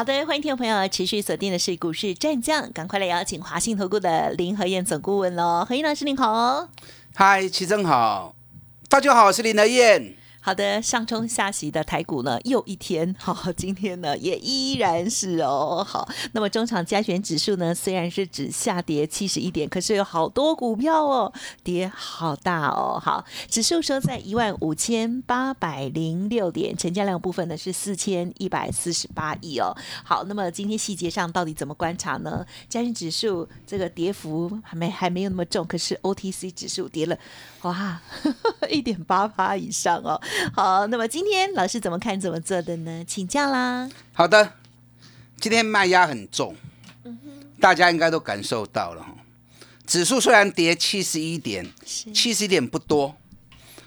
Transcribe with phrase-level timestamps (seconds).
[0.00, 6.66] 好的，欢迎听众朋友持续锁定的是股市战将，赶快来邀请华信投顾的林和燕总顾问喽，何燕老师您好。
[7.14, 8.34] 嗨，齐正好，
[8.88, 10.14] 大家好，我是林和燕。
[10.42, 21.30] 好的，上冲下洗的台股呢，又一天，好，今天呢也依然是哦，好，那么中场加权指数呢，虽然是只下跌七十一点，可是有好多股票哦，
[21.62, 32.46] 跌好大哦，好，指数收在一万五千八百零六点，成交量部分呢是四千一百四十八亿哦，好，那么今天细节上到底怎么观察呢？
[32.66, 37.18] 加权指数这个跌幅还没还没有那么重，可是 OTC 指数跌了，
[37.60, 38.00] 哇，
[38.70, 40.18] 一点八八以上哦。
[40.54, 43.04] 好，那么今天老师怎么看怎么做的呢？
[43.06, 43.88] 请教啦。
[44.12, 44.54] 好的，
[45.40, 46.54] 今天卖压很重，
[47.60, 49.14] 大家应该都感受到了哈。
[49.86, 53.16] 指数虽然跌七十一点，七十一点不多。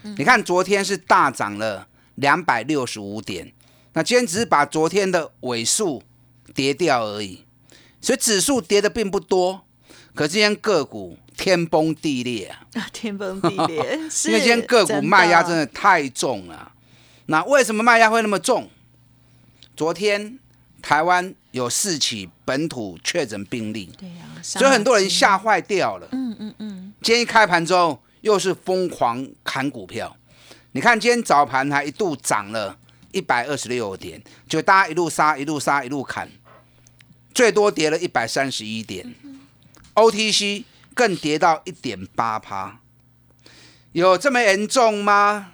[0.02, 3.52] 你看昨天是大涨了两百六十五点，
[3.94, 6.02] 那今天只是把昨天的尾数
[6.54, 7.44] 跌掉而已，
[8.02, 9.63] 所以指数跌的并不多。
[10.14, 12.86] 可今天个股天崩地裂啊！
[12.92, 16.72] 天崩地裂， 因为今天个股卖压真的太重了。
[17.26, 18.70] 那为什么卖压会那么重？
[19.76, 20.38] 昨天
[20.80, 26.06] 台湾有四起本土确诊病例，对呀，所以很多人吓坏掉了。
[26.12, 26.92] 嗯嗯嗯。
[27.02, 30.16] 今天一开盘之后，又是疯狂砍股票。
[30.70, 32.78] 你看今天早盘还一度涨了
[33.10, 36.28] 一百二十六点，就大家一路杀，一路杀，一路砍，
[37.34, 39.12] 最多跌了一百三十一点。
[39.94, 42.80] OTC 更跌到一点八趴，
[43.92, 45.52] 有这么严重吗？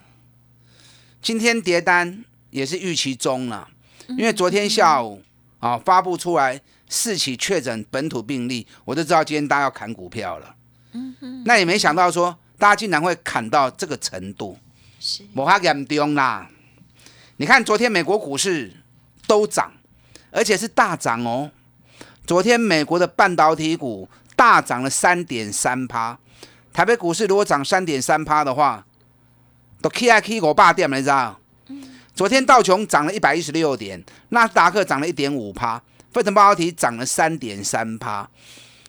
[1.22, 3.68] 今天跌单也是预期中了，
[4.08, 5.22] 因为昨天下午
[5.58, 10.54] 啊发布出来四起确诊本土病例，我就知道今天大家要砍股票了。
[11.44, 14.58] 那也没想到说大家竟然会砍到这个程度，
[14.98, 16.50] 是摩哈严重啦。
[17.36, 18.72] 你看昨天美国股市
[19.26, 19.72] 都涨，
[20.30, 21.50] 而且是大涨哦。
[22.26, 24.08] 昨天美国的半导体股。
[24.40, 26.18] 大涨了三点三趴，
[26.72, 28.82] 台北股市如果涨三点三趴的话，
[29.82, 31.38] 都 K I K 我霸店，你知道？
[32.14, 38.26] 昨天道琼涨了一百一十六点，纳斯达克涨了一点五趴，费城半导体涨了三点三趴，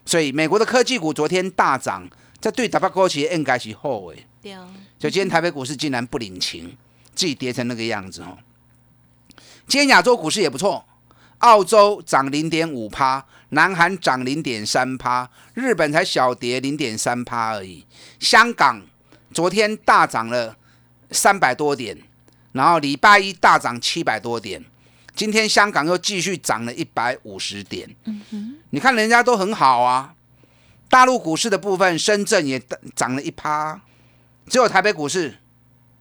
[0.06, 4.26] 所以美国的科技股昨天大涨，这对台北股市应该是好诶。
[4.42, 4.66] 对哦。
[4.98, 6.78] 就今天台北股市竟然不领情，
[7.14, 8.38] 自己跌成那个样子哦。
[9.68, 10.86] 今天亚洲股市也不错。
[11.42, 17.86] 澳洲涨零点五趴，南韩涨零点三趴，日本才小跌零点三趴而已。
[18.20, 18.82] 香港
[19.34, 20.56] 昨天大涨了
[21.12, 21.98] 三百多点，
[22.52, 24.64] 然后礼拜一大涨七百多点，
[25.16, 27.90] 今天香港又继续涨了一百五十点。
[28.06, 30.14] 嗯哼，你看人家都很好啊。
[30.90, 32.62] 大陆股市的部分，深圳也
[32.96, 33.82] 涨了一趴，
[34.48, 35.40] 只有台北股市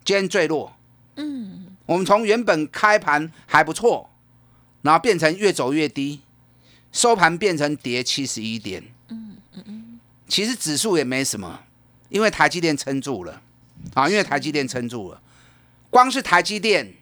[0.04, 0.76] 今天最弱。
[1.16, 4.10] 嗯，我们从原本开盘还不错。
[4.82, 6.20] 然后变成越走越低，
[6.92, 8.82] 收盘变成跌七十一点。
[9.08, 11.60] 嗯嗯嗯，其实指数也没什么，
[12.08, 13.42] 因为台积电撑住了
[13.94, 15.20] 啊，因为台积电撑住了。
[15.90, 16.94] 光是台积电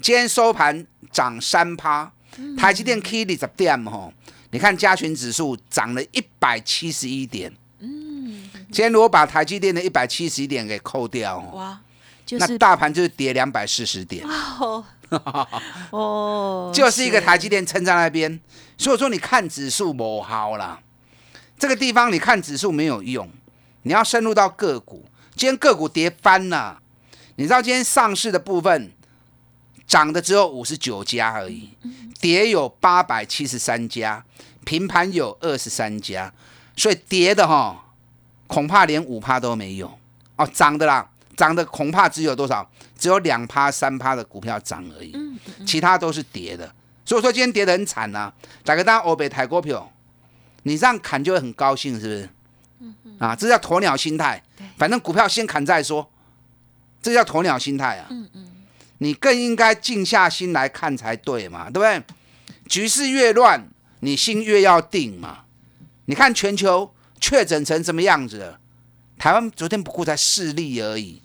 [0.00, 2.12] 今天收盘涨三趴，
[2.56, 4.12] 台积电 K 里十点吼，
[4.50, 7.52] 你看加权指数涨了一百七十一点。
[7.80, 11.80] 嗯，今天如果把台积电的一百七十一点给扣掉，哇，
[12.30, 14.26] 那大盘就是跌两百四十点。
[15.90, 18.40] 哦， 就是一个台积电撑在那边，
[18.76, 20.80] 所以说你看指数不好啦。
[21.58, 23.30] 这个地方你看指数没有用，
[23.82, 25.06] 你要深入到个股。
[25.34, 26.80] 今天个股跌翻了，
[27.36, 28.90] 你知道今天上市的部分
[29.86, 31.70] 涨的只有五十九家而已，
[32.20, 34.24] 跌有八百七十三家，
[34.64, 36.32] 平盘有二十三家，
[36.76, 37.84] 所以跌的哈
[38.46, 39.98] 恐怕连五趴都没有。
[40.36, 41.08] 哦，涨的啦。
[41.36, 42.68] 涨的恐怕只有多少？
[42.98, 45.14] 只有两趴、三趴的股票涨而已，
[45.66, 46.72] 其他都是跌的。
[47.04, 48.32] 所以说今天跌得很惨呐。
[48.64, 49.92] 打个大欧北台股票，
[50.62, 52.28] 你这样砍就会很高兴，是不是？
[53.18, 54.42] 啊，这叫鸵鸟心态。
[54.78, 56.10] 反正股票先砍再说，
[57.02, 58.06] 这叫鸵鸟心态啊。
[58.10, 58.50] 嗯嗯。
[58.98, 62.02] 你更应该静下心来看才对嘛，对不对？
[62.66, 63.68] 局势越乱，
[64.00, 65.40] 你心越要定嘛。
[66.06, 68.56] 你看全球确诊成什么样子？
[69.18, 71.22] 台湾昨天不过才四例而已。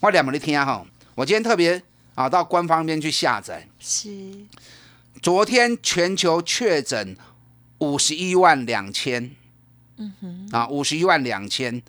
[0.00, 1.82] 我两毛的天哈，我今天特别
[2.14, 3.66] 啊到官方边去下载。
[3.80, 4.08] 是。
[5.20, 7.16] 昨天全球确诊
[7.78, 9.34] 五十一万两千，
[9.96, 11.82] 嗯哼，啊，五十一万两千，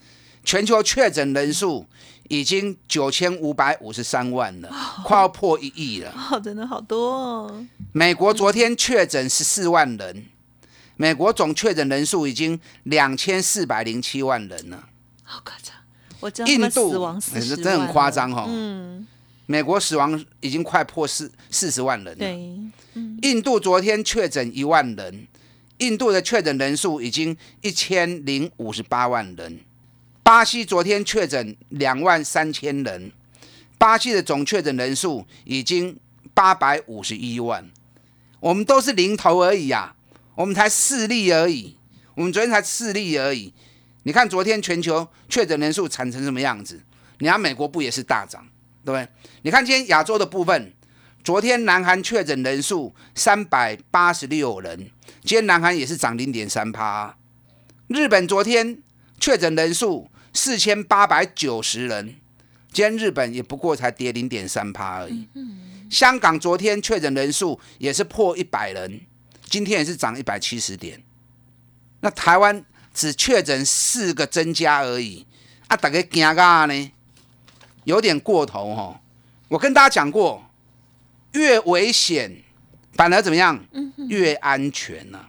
[0.43, 1.85] 全球确诊人数
[2.29, 4.69] 已经九千五百五十三万了，
[5.05, 6.11] 快要破一亿了。
[6.31, 7.65] 哦，真的好多哦。
[7.91, 10.25] 美国昨天确诊十四万人，
[10.95, 14.89] 美国总确诊人数已经两千四百零七万人了，
[15.23, 15.75] 好夸张。
[16.19, 18.45] 我知道印度死亡四十真的很夸张哈。
[18.47, 19.07] 嗯。
[19.45, 22.19] 美国死亡已经快破四四十万人了。
[22.19, 22.55] 对，
[23.23, 25.25] 印度昨天确诊一万人，
[25.79, 29.59] 印度的确诊人数已经一千零五十八万人。
[30.21, 33.11] 巴西昨天确诊两万三千人，
[33.79, 35.97] 巴西的总确诊人数已经
[36.35, 37.67] 八百五十一万。
[38.39, 39.95] 我们都是零头而已啊，
[40.35, 41.75] 我们才四例而已，
[42.13, 43.51] 我们昨天才四例而已。
[44.03, 46.81] 你看昨天全球确诊人数产成什么样子？
[47.19, 48.47] 你看美国不也是大涨？
[48.85, 49.07] 对不对？
[49.41, 50.73] 你看今天亚洲的部分，
[51.23, 54.89] 昨天南韩确诊人数三百八十六人，
[55.23, 57.17] 今天南韩也是涨零点三趴。
[57.87, 58.81] 日本昨天
[59.19, 62.15] 确诊人数四千八百九十人，
[62.71, 65.27] 今天日本也不过才跌零点三趴而已。
[65.89, 69.01] 香港昨天确诊人数也是破一百人，
[69.43, 71.03] 今天也是涨一百七十点。
[71.99, 72.63] 那台湾
[72.93, 75.25] 只确诊四个增加而已，
[75.67, 76.91] 啊，大家惊噶呢？
[77.85, 79.01] 有点过头哈，
[79.47, 80.49] 我跟大家讲过，
[81.31, 82.43] 越危险
[82.93, 83.65] 反而怎么样？
[84.09, 85.27] 越安全呢？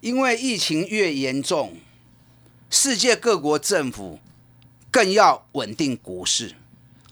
[0.00, 1.78] 因为疫情越严重，
[2.70, 4.20] 世界各国政府
[4.90, 6.54] 更要稳定股市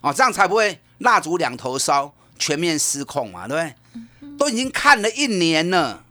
[0.00, 4.36] 哦，这样才不会蜡烛两头烧，全面失控嘛，对不对？
[4.38, 6.04] 都已经看了一年了，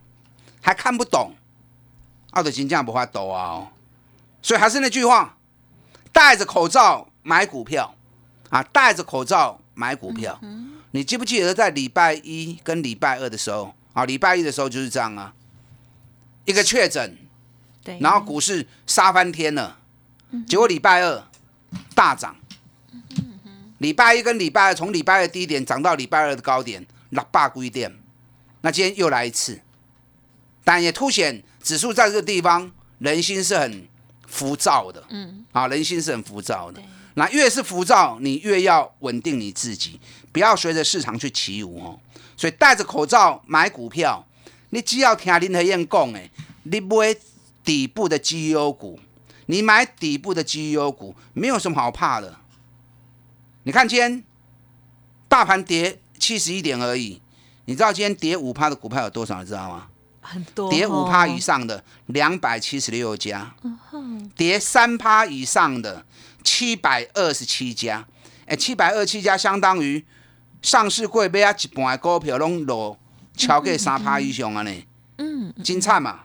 [0.60, 1.37] 还看不懂，
[2.38, 3.68] 奥德金这样不怕抖啊！
[4.44, 5.38] 所以还是那句话，
[6.12, 7.96] 戴着口罩买股票。
[8.50, 10.40] 啊，戴着口罩买股票，
[10.92, 14.06] 你记不记得在礼拜一跟礼拜二的时候啊？
[14.06, 15.34] 礼拜一的时候就是这样啊，
[16.46, 17.18] 一个确诊，
[17.84, 19.80] 对，然后股市杀翻天了，
[20.48, 21.22] 结果礼拜二
[21.94, 22.38] 大涨，
[23.80, 27.94] 礼拜一跟礼拜二从礼拜二低点涨到礼拜二的高点，六百归点，
[28.62, 29.60] 那今天又来一次，
[30.68, 32.70] 但也凸显指数在这个地方
[33.00, 33.88] 人心是很
[34.28, 36.82] 浮躁的，嗯，啊，人心是很浮躁的。
[37.14, 39.98] 那越是浮躁，你越要稳定你自己，
[40.34, 41.98] 不要随着市场去起舞哦。
[42.36, 44.22] 所以戴着口罩买股票，
[44.72, 46.30] 你只要听林和燕讲诶，
[46.64, 47.16] 你买
[47.64, 49.00] 底部的绩优股，
[49.46, 52.36] 你买底部的绩优股，没有什么好怕的。
[53.64, 54.22] 你看今天
[55.30, 57.22] 大盘跌七十一点而已，
[57.64, 59.42] 你知道今天跌五趴的股票有多少？
[59.42, 59.88] 你知道吗？
[60.28, 60.70] 很多。
[60.70, 63.56] 跌五趴以上的两百七十六家，
[64.36, 66.06] 跌三趴以上的。
[66.44, 68.08] 七百二十七家，
[68.46, 70.06] 哎，七百二十七家相当于
[70.62, 72.98] 上市柜买啊一半的股票拢落
[73.36, 74.72] 超过三趴以上啊呢，
[75.18, 76.22] 嗯，精彩嘛，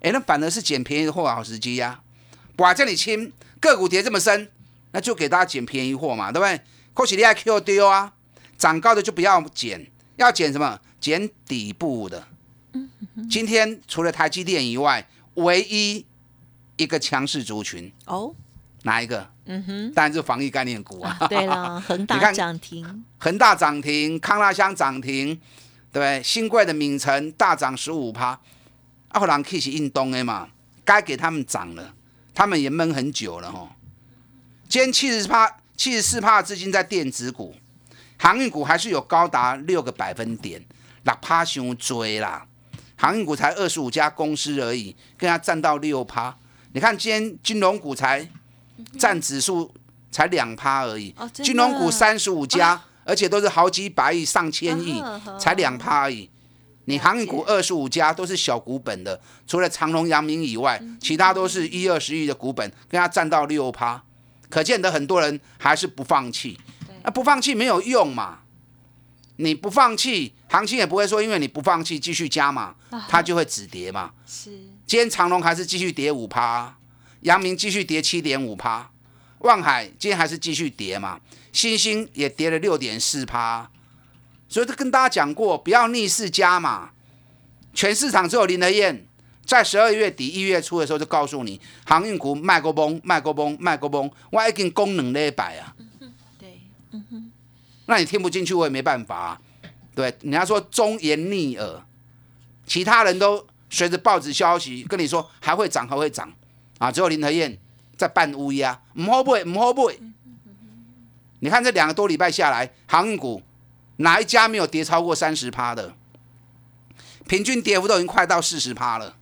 [0.00, 2.00] 哎，那反而是捡便宜的货好时机呀，
[2.58, 4.48] 哇，这里轻个股跌这么深，
[4.92, 6.60] 那就给大家捡便宜货嘛，对不对？
[6.94, 8.12] 可是你爱 Q 丢啊，
[8.56, 9.84] 涨高的就不要捡，
[10.14, 10.78] 要捡什么？
[11.00, 12.24] 捡底部的。
[13.30, 16.04] 今天除了台积电以外，唯一
[16.76, 18.34] 一个强势族群哦。
[18.82, 19.28] 哪一个？
[19.46, 21.16] 嗯哼，当然是防疫概念股啊。
[21.28, 25.40] 对了， 恒大涨停，恒大涨停，康拉香涨停，
[25.92, 26.22] 对？
[26.22, 28.38] 新贵的敏城大涨十五趴，
[29.08, 30.50] 阿弗兰 K 是印东的嘛，
[30.84, 31.94] 该给他们涨了，
[32.32, 33.74] 他们也闷很久了哈。
[34.68, 37.56] 今天七十趴、七十四趴的资金在电子股，
[38.18, 40.64] 航运股还是有高达六个百分点，
[41.02, 42.46] 六趴熊追啦。
[42.96, 46.36] 航运股才二十五家公司而已，跟它占到六趴。
[46.72, 48.28] 你看今天金融股才。
[48.98, 49.72] 占指数
[50.10, 55.02] 才两趴而已，金融股三十五家，而且都是好几百亿、上千亿，
[55.40, 56.28] 才两趴而已。
[56.84, 64.02] 你航运股二十五家都是小股本的，除了长隆、阳明以外，其他都是一二十亿的股本，跟它占到六趴，
[64.50, 66.60] 可见得很多人还是不放弃。
[67.02, 68.40] 那不放弃没有用嘛？
[69.36, 72.74] 你不放弃，行情也不会说因为你不放弃继续加嘛，
[73.08, 74.12] 它就会止跌嘛。
[74.26, 74.50] 是，
[74.86, 76.76] 今天长隆还是继续跌五趴。
[77.22, 78.88] 阳明继续跌七点五趴，
[79.38, 81.18] 望海今天还是继续跌嘛？
[81.52, 83.68] 新星也跌了六点四趴，
[84.48, 86.90] 所以都跟大家讲过，不要逆势加嘛。
[87.74, 89.06] 全市场只有林德燕
[89.44, 95.74] 在十二月底一月初的时候就告诉你，航运股卖过崩，卖过崩，卖过崩，我已经功能一百啊。
[96.38, 96.60] 对，
[96.92, 97.25] 嗯哼，
[97.86, 99.40] 那你听不进去，我也没办法。
[99.94, 101.82] 对，人家说忠言逆耳，
[102.66, 106.32] 其他人都随着报纸消息跟你说还会涨，还会涨。
[106.78, 106.92] 啊！
[106.92, 107.56] 只有林和燕
[107.96, 109.34] 在扮乌鸦，唔好不？
[109.34, 109.90] 唔好不？
[111.38, 113.42] 你看这两个多礼拜下来，航运股
[113.96, 115.94] 哪一家没有跌超过三十趴的？
[117.26, 119.16] 平均跌幅都已经快到四十趴了。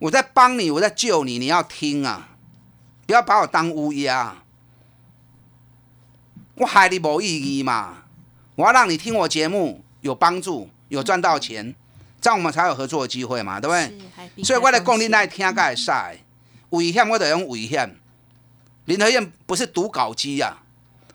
[0.00, 2.30] 我在帮你，我在救你，你要听啊！
[3.06, 4.42] 不要把我当乌鸦，
[6.58, 8.02] 我害你无意义嘛！
[8.56, 11.74] 我要让你听我节目有帮助，有赚到钱，
[12.20, 13.74] 这样我们才有合作的机会嘛，对不
[14.34, 14.44] 对？
[14.44, 15.92] 所以我来讲，你来听才会使。
[16.70, 17.96] 危险我得用危险。
[18.86, 20.58] 林和燕不是读稿机呀，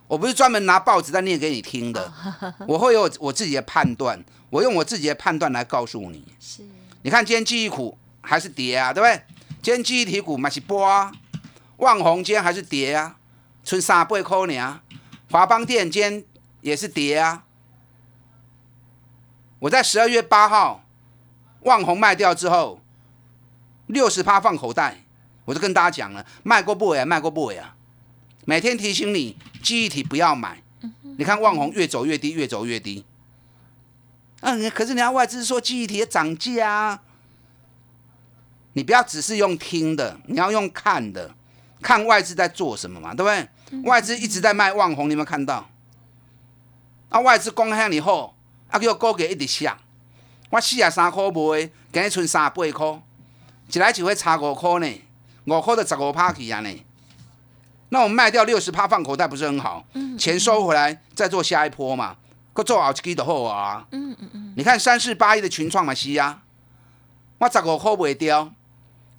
[0.08, 2.14] 我不是专门拿报纸在念给你听的，
[2.66, 6.26] 我会有我自己的判断，我用我自己的判断来告诉你。
[6.40, 6.64] 是，
[7.02, 9.22] 你看今天记忆股还是跌啊，对不对？
[9.62, 11.12] 今天记忆体股嘛是波啊，
[11.78, 13.18] 万红今天还是跌啊，
[13.66, 14.80] 剩三八块呢。
[15.34, 16.24] 华邦电今天
[16.62, 17.44] 也是跌啊。
[19.58, 20.86] 我在十二月八号
[21.62, 22.80] 万红卖掉之后，
[23.88, 25.00] 六十趴放口袋。
[25.46, 27.76] 我就跟大家讲了，卖过不啊，卖过不啊，
[28.46, 30.62] 每天提醒你记忆体不要买。
[31.18, 33.04] 你看旺宏越走越低，越走越低。
[34.42, 37.02] 嗯，可是你要外资说记忆体涨价啊，
[38.74, 41.34] 你不要只是用听的，你要用看的，
[41.82, 43.50] 看外资在做什么嘛，对不对？
[43.84, 45.70] 外资一直在卖旺红，你有没有看到？
[47.10, 48.36] 啊，外资公开以后，
[48.70, 49.78] 啊，叫高价一直下，
[50.50, 53.02] 我四十三块卖，今日剩三十八块，
[53.72, 55.02] 一来就会差五块呢。
[55.46, 56.86] 五块的十五趴去啊呢，
[57.90, 59.86] 那我们卖掉六十趴放口袋不是很好？
[60.18, 62.16] 钱收回来再做下一波嘛，
[62.54, 63.86] 够做好几的货啊。
[63.92, 64.54] 嗯嗯嗯。
[64.56, 66.42] 你看三四八亿的群创嘛，西呀，
[67.40, 68.54] 我十五块卖掉，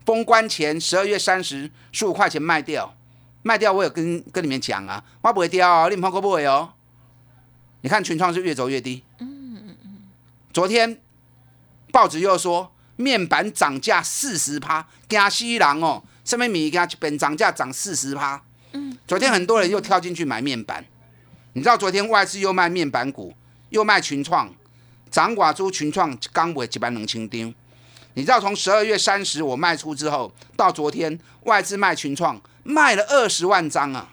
[0.07, 2.95] 封关前十二月三十十五块钱卖掉，
[3.45, 6.73] 卖掉我有跟跟你们讲啊，我不会掉啊，你们可不会哦。
[7.83, 9.05] 你看群创是越走越低。
[9.19, 9.99] 嗯嗯嗯。
[10.53, 10.99] 昨天
[11.93, 16.03] 报纸又说面板涨价四十趴，惊死人哦。
[16.25, 20.83] 上面米家本涨价涨四十趴，嗯，昨天很多人又跳进去买面板，
[21.53, 23.35] 你知道昨天外资又卖面板股，
[23.69, 24.51] 又卖群创，
[25.11, 27.55] 涨寡租群创刚尾几班能清丁，
[28.15, 34.09] 你知道从十二月三十我卖出之后，到昨天外资卖群创卖了二十万张啊，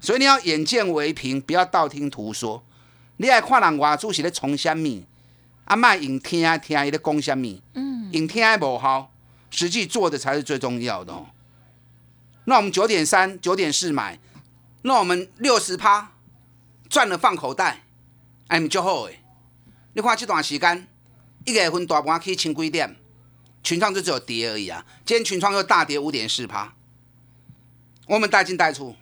[0.00, 2.64] 所以你要眼见为凭，不要道听途说，
[3.18, 5.04] 你爱看人外主是咧从虾米，
[5.66, 9.10] 啊卖用听听伊咧讲虾米，嗯，用听无效。
[9.52, 11.26] 实际做的才是最重要的哦。
[12.44, 14.16] 那我们九点三、九点四买，
[14.82, 16.12] 那我们六十趴
[16.88, 17.82] 赚了放口袋，
[18.46, 19.18] 哎，咪就好诶。
[19.94, 20.86] 你看这段时间，
[21.44, 22.94] 一月份大盘去千几点，
[23.64, 24.86] 群创就只有跌而已啊。
[25.04, 26.72] 今天群创又大跌五点四趴，
[28.10, 28.96] 我们带进带出，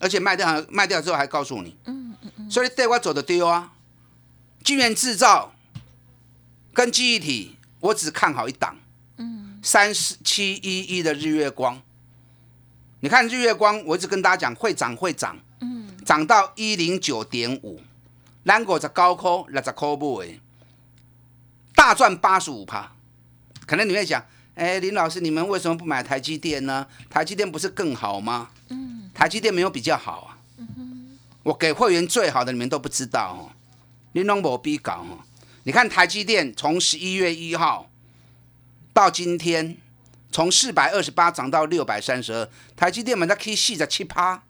[0.00, 3.72] 而且卖掉卖掉之后还告诉你，嗯嗯嗯，所以对我走的丢啊。
[4.64, 5.54] 晶圆制造
[6.74, 8.76] 跟记忆体，我只看好一档。
[9.62, 11.80] 三四七一一的日月光，
[13.00, 17.80] 你看日月光，我一直跟大家讲会涨会涨，嗯，涨到一零九点五，
[18.44, 20.40] 蓝果在高科六十块不为，
[21.74, 22.90] 大赚八十五趴。
[23.66, 26.86] 可能你会讲，哎，林老师，你们为什么不买台积电呢？
[27.08, 28.50] 台积电不是更好吗？
[28.68, 30.38] 嗯，台积电没有比较好啊。
[30.58, 33.56] 嗯我给会员最好的，你们都不知道哦。
[34.12, 35.24] 你拢无比搞哦。
[35.62, 37.88] 你看台积电从十一月一号。
[38.92, 39.78] 到今天，
[40.30, 44.42] 从四百二十八涨到六百三十二，台积电买在 K 四十七趴。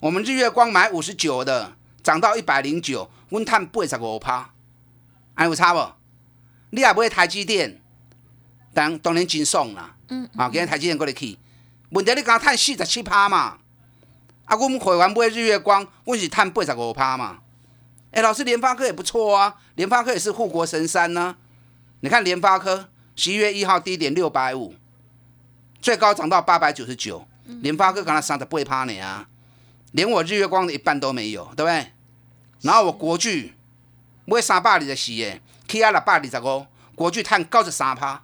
[0.00, 1.72] 我们日月光买五十九的，
[2.02, 4.54] 涨到一百零九，温碳八十五趴，
[5.34, 5.92] 还有差不？
[6.70, 7.82] 你也买台积电，
[8.74, 9.94] 当当然真爽啦。
[10.08, 11.38] 嗯，啊，今日台积电过来去，
[11.90, 13.58] 问题你刚碳四十七趴嘛？
[14.44, 17.38] 啊，我们会员买日月光，我是碳八十五趴嘛？
[18.10, 21.36] 哎，老师，联发科也不错啊，联发科也是护国神山呢。
[22.00, 22.88] 你看联发科。
[23.16, 24.74] 十一月一号低点六百五，
[25.80, 27.24] 最高涨到八百九十九。
[27.62, 29.28] 联发科刚才三十八趴呢啊，
[29.92, 31.92] 连我日月光的一半都没有，对不对？
[32.62, 33.54] 然后我国巨
[34.24, 36.66] 买三百二十四的，起啊六百二十五，
[36.96, 38.20] 国巨探高十三趴。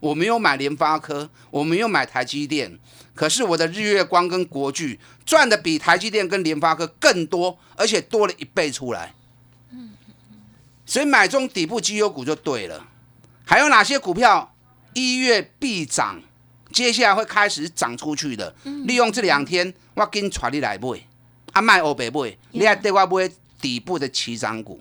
[0.00, 2.78] 我没有买联发科，我没有买台积电，
[3.14, 9.14] 可是我的日月光跟国巨赚的比台积电跟联发科更多，而且多了一倍出来。
[10.86, 12.88] 所以买中底部绩优股就对了。
[13.44, 14.54] 还有哪些股票
[14.94, 16.20] 一月必涨？
[16.72, 18.54] 接下来会开始涨出去的。
[18.86, 21.00] 利用这两天，我跟你传你来买，
[21.52, 23.30] 啊卖欧北买，你还对我买
[23.60, 24.80] 底部的起涨股，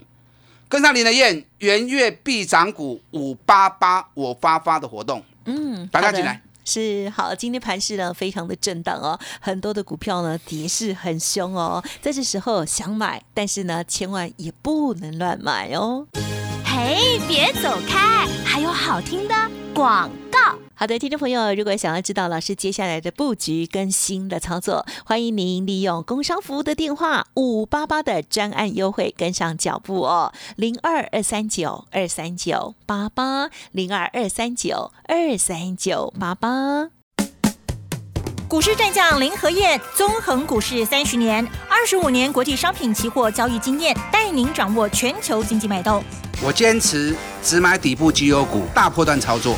[0.70, 5.24] 跟上林的燕，元月必涨股五八八我发发的活动。
[5.46, 7.34] 嗯，大家进来是好。
[7.34, 16.06] 今天盘势呢非常的震荡哦，很多的股票呢跌势很凶哦，在这时候想买，但是呢千万也不能乱买哦。
[16.64, 19.34] 嘿，别走开，还有好听的
[19.74, 20.56] 广告。
[20.79, 36.88] 好的，听众朋友，如果想要知道老师接下来的布局跟新的操作，欢迎您利用工商服务的电话五八八的专案优惠跟上脚步哦，零二二三九二三九八八零二二三九二三九八八。
[38.48, 46.01] 股市战将林和燕，纵横股市三十年，二十五年国际商品期货交易经验，带您掌握全球经济脉动。
[46.41, 49.57] 我坚持只买底部绩优股，大波段操作。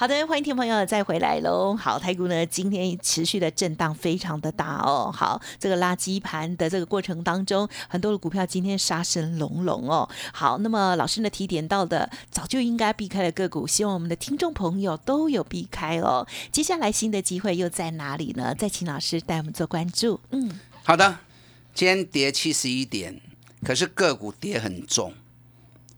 [0.00, 1.76] 好的，欢迎听众朋友再回来喽。
[1.76, 5.12] 好，台股呢今天持续的震荡非常的大哦。
[5.14, 10.08] 好，这个垃圾盘的这个过程当中，很多的股票今天杀声隆隆哦。
[10.32, 16.26] 好，那么老师呢提点到的早就应该避开的个股，希望我们的听众朋友都有避开哦。
[16.50, 18.54] 接下来新的机会又在哪里呢？
[18.54, 20.18] 再请老师带我们做关注。
[20.30, 21.18] 嗯，好的，
[21.74, 23.20] 今天跌七十一点，
[23.62, 25.12] 可是个股跌很重，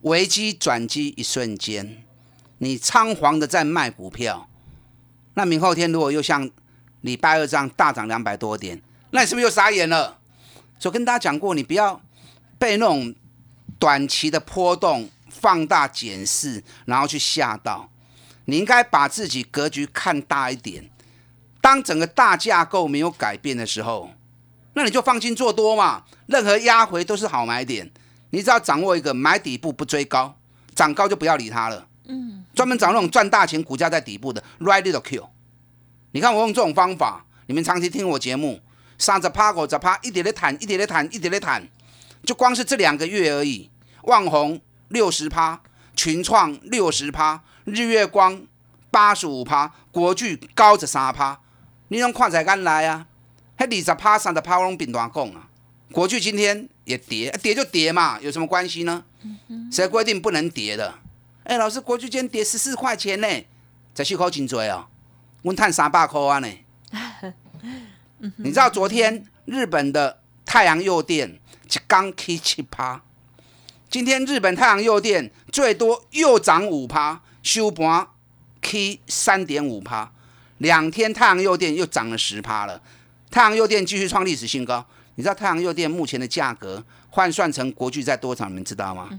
[0.01, 2.03] 危机转机一瞬间。
[2.63, 4.49] 你仓皇的在卖股票，
[5.35, 6.49] 那明后天如果又像
[7.01, 10.19] 礼拜二这样大涨两百多点，那你是不是又傻眼了？
[10.79, 12.01] 就跟大家讲过，你不要
[12.61, 13.13] 被那种
[13.81, 17.91] 短期的波动放大检视，然后去吓到。
[18.45, 20.89] 你应该把自己格局看大一点。
[21.61, 24.11] 当整个大架构没有改变的时候，
[24.75, 26.05] 那你就放心做多嘛。
[26.27, 27.91] 任何压回都是好买点。
[28.31, 30.37] 你只要掌握一个买底部不追高，
[30.77, 31.89] 涨高就不要理它了。
[32.13, 35.27] 嗯，专门找那种赚大钱、股价在底部的 right little Q。
[36.13, 38.61] 你看我用这种方法，你们长期听我节目，
[38.99, 41.67] 三十趴、五十趴，一点点谈，一点点谈，一点点谈，
[42.23, 43.71] 就光是这两个月而已。
[44.03, 45.59] 旺宏六十趴，
[45.97, 48.47] 群创六十趴，日月光
[48.91, 51.41] 八十五趴，国巨高十三趴。
[51.89, 53.07] 你用看才敢来啊？
[53.57, 55.49] 还二十趴、三十趴，我拢并乱讲啊。
[55.93, 59.05] 国巨今天也跌，跌就跌嘛，有什么关系呢？
[59.71, 60.95] 谁规定不能跌的？
[61.45, 63.27] 哎，老师，国巨间跌十四块钱呢，
[63.97, 64.87] 十四块真多哦，
[65.43, 66.49] 我赚三百块啊呢。
[68.37, 73.03] 你知道昨天日本的太阳诱电一刚 K 七趴，
[73.91, 78.07] 今天日本太阳诱电最多又涨五趴，收盘
[78.61, 80.13] K 三点五趴，
[80.59, 82.81] 两天太阳诱电又涨了十趴了，
[83.31, 84.87] 太阳诱电继续创历史新高。
[85.17, 88.49] 你知道太阳诱电目前的价格换算成国巨在多少？
[88.49, 89.11] 你们知道吗？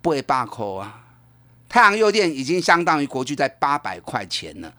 [0.00, 1.05] 八百块啊！
[1.68, 4.72] 太阳诱电已经相当于国巨在八百块钱了，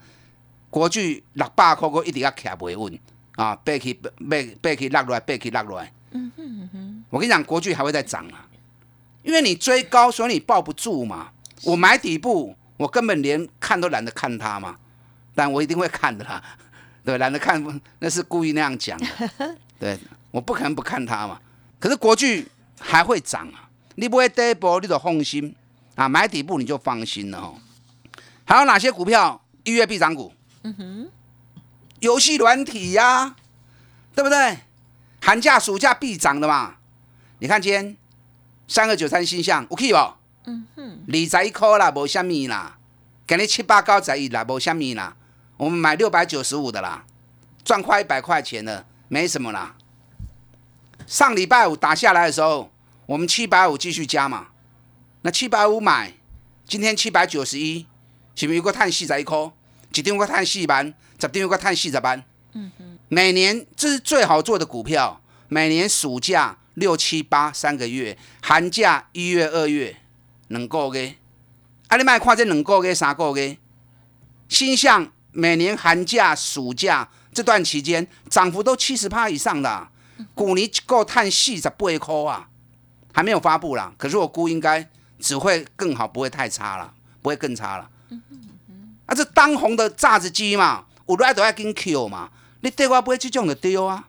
[0.70, 2.98] 国巨六百块个一定要卡不稳
[3.36, 3.94] 啊，背起
[4.28, 5.92] 背背起落落来，背起落落来。
[6.10, 8.48] 嗯哼哼，我跟你讲，国巨还会再涨啊，
[9.22, 11.30] 因为你追高，所以你抱不住嘛。
[11.64, 14.76] 我买底部，我根本连看都懒得看它嘛，
[15.34, 16.42] 但我一定会看的啦。
[17.04, 19.06] 对，懒得看那是故意那样讲的。
[19.78, 19.98] 对，
[20.30, 21.40] 我不可能不看它嘛。
[21.78, 22.46] 可是国巨
[22.80, 25.54] 还会涨啊，你不会跌波，你就放心。
[25.98, 27.58] 啊，买底部你就放心了哦。
[28.46, 30.32] 还有哪些股票一月必涨股？
[30.62, 31.10] 嗯哼，
[31.98, 33.34] 游戏软体呀，
[34.14, 34.58] 对不对？
[35.20, 36.76] 寒假暑假必涨的嘛。
[37.40, 37.96] 你看今天
[38.68, 39.98] 三个九三星象，OK 不？
[40.44, 42.78] 嗯哼，二十一块啦，无虾米啦。
[43.26, 45.16] 给你七八高十一啦，无虾米啦。
[45.56, 47.04] 我们买六百九十五的啦，
[47.64, 49.74] 赚快一百块钱了，没什么啦。
[51.08, 52.70] 上礼拜五打下来的时候，
[53.06, 54.46] 我们七百五继续加嘛。
[55.22, 56.12] 那七百五买，
[56.64, 57.84] 今天七百九十一，
[58.36, 59.50] 是不是有个碳四十一颗？
[59.92, 62.22] 一天有个碳四万，十点有个碳四十万。
[63.08, 65.20] 每年这是最好做的股票。
[65.48, 69.96] 每年暑假六七八三个月，寒假一月二月
[70.48, 71.16] 能够月。
[71.88, 73.58] 啊，你卖看这两个月三个月，
[74.48, 79.88] 新向每年寒假暑假这段期间涨幅都七十趴以上的，
[80.34, 82.48] 股年一个碳四十八块啊，
[83.12, 83.92] 还没有发布啦。
[83.98, 84.88] 可是我估应该。
[85.18, 87.90] 只会更好，不会太差了，不会更差了。
[89.06, 94.08] 啊，这当红的榨子机嘛，我来都要跟 Q 嘛，你对我不会去这种的丢啊，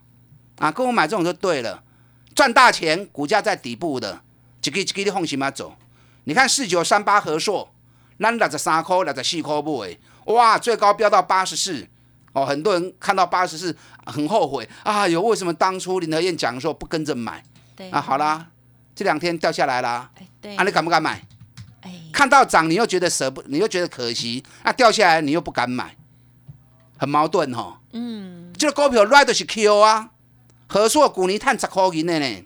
[0.58, 1.84] 啊，跟我买这种就对了，
[2.36, 4.22] 赚大钱，股价在底部的，
[4.63, 5.76] 一个一个你放心嘛走。
[6.26, 7.72] 你看四九三八合硕，
[8.19, 11.88] 咱六十三块、六十四块买，哇，最高飙到八十四，
[12.34, 17.43] 哦，很多人看到八十四很后悔啊，有为什么当初林德燕讲的时候不跟着买？
[17.76, 18.48] 对啊，好啦。
[18.93, 19.82] 这两天掉下来
[20.43, 21.21] 了，啊，你敢不敢买？
[22.12, 25.95] 看到涨你又觉得舍不，你又觉得可惜，啊，掉下来你又不敢买，
[26.97, 27.80] 很矛盾哈。
[27.93, 30.10] 嗯，这个股票 right 是 Q 啊，
[30.67, 32.45] 和硕股尼碳十块钱的呢。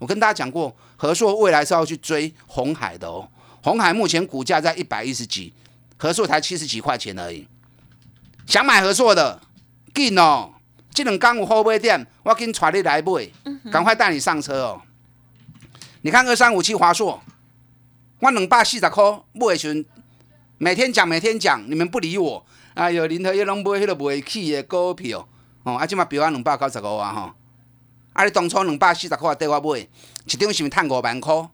[0.00, 3.28] 我跟大家讲过，和硕未来是要去追红海的哦，
[3.62, 5.52] 红海目前股价在一百一十几，
[5.96, 7.48] 合硕才七十几块钱而已。
[8.46, 9.40] 想买合硕的，
[9.92, 10.52] 紧哦！
[10.94, 13.30] 这两天有好买点，我紧带你来买，
[13.72, 14.82] 赶快带你上车哦。
[16.02, 17.20] 你看二三五七华硕，
[18.20, 19.84] 我两百四十块买的时，
[20.56, 22.46] 每天讲每天讲，你们不理我。
[22.74, 25.26] 哎呦，林和业拢买迄个未起的股票，
[25.64, 27.32] 哦，啊，即嘛标啊两百九十五啊吼。
[28.12, 31.48] 啊，你当初两百四十块对我买，一张是赚五万块，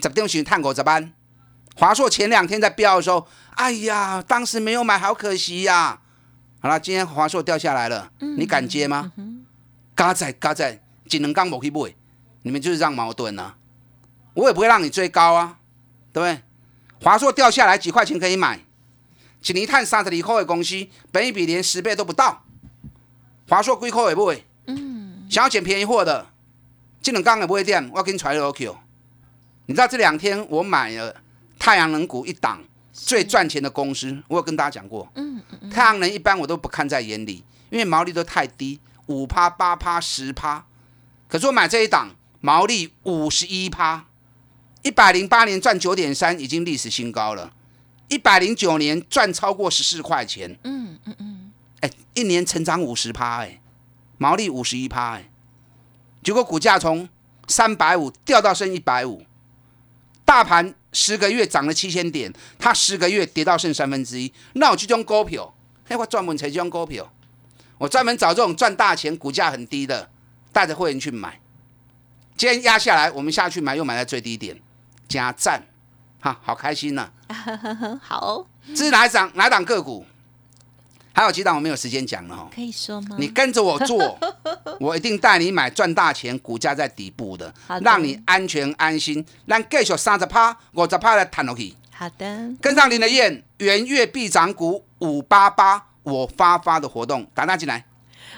[0.00, 1.12] 十张是趁五十万。
[1.74, 6.00] 华硕前两天在飙的时候，哎呀，当时没有买，好可惜呀。
[6.60, 9.12] 好了，今天华硕掉下来了，你敢接吗？
[9.96, 11.92] 嘎仔嘎仔，只能刚冇去买，
[12.42, 13.54] 你们就是让矛盾呢。
[14.34, 15.58] 我也不会让你追高啊，
[16.12, 16.42] 对不对？
[17.02, 18.60] 华硕掉下来几块钱可以买，
[19.46, 22.44] 一年探三十二块的公司，本一比连十倍都不到。
[23.48, 26.26] 华硕贵块也不会，嗯，想要捡便宜货的，
[27.00, 28.76] 这两刚也不会跌，我给你传了 Q。
[29.66, 31.16] 你知道这两天我买了
[31.58, 32.62] 太阳能股一档。
[33.00, 35.08] 最赚钱的公司，我有跟大家讲过。
[35.14, 40.64] 嗯嗯太阳能一般我都不看在眼里，因为毛利都太低，五趴、八趴、十趴。
[41.28, 44.06] 可是我买这一档，毛利五十一趴，
[44.82, 47.52] 一百零八年赚九点三，已经历史新高了。
[48.08, 50.58] 一百零九年赚超过十四块钱。
[50.64, 51.52] 嗯嗯嗯。
[51.80, 53.60] 哎，一年成长五十趴，哎，
[54.16, 55.30] 毛利五十一趴，哎，
[56.22, 57.08] 结果股价从
[57.46, 59.24] 三百五掉到剩一百五，
[60.24, 60.74] 大盘。
[60.90, 67.12] 十个月涨了七千点，它十个月跌到剩三分之一，那我就用股票，嘿，我专门才用股票，
[67.76, 70.08] 我专门找这种赚大钱、股价很低的，
[70.50, 71.38] 带着会员去买。
[72.38, 74.58] 今天压下来，我们下去买，又买在最低点，
[75.08, 75.62] 加赞，
[76.20, 77.10] 哈，好开心呐！
[78.02, 80.04] 好，这是哪一档哪档个股？
[81.12, 83.16] 还有几档我没有时间讲了哦，可以说吗？
[83.18, 84.16] 你跟着我做，
[84.78, 89.26] 我一定带你买赚大钱，股价在底部的，让你安全安心。
[89.46, 91.74] 让继续三十趴、五十趴来谈落去。
[91.92, 97.84] 好的，跟上林的燕，元月必涨股五八八，我发发的活动，打打进来。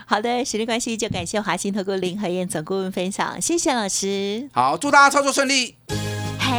[0.07, 4.49] 好的，时间关系就感谢华兴投顾林和燕总顾问分享，谢谢老师。
[4.55, 5.77] 好，祝大家操作顺利。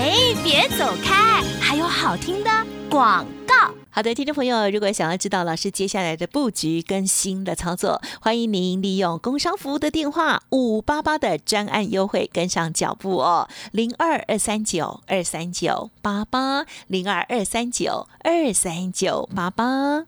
[0.01, 2.49] 哎，别走开，还有好听的
[2.89, 3.71] 广告。
[3.91, 20.07] 好的，听众朋友，如果想要知道老师接下来的布局跟新的操作，欢迎您利用工商服务的电话五八八的专案优惠跟上脚步哦，零二二三九二三九八八零二二三九二三九八八。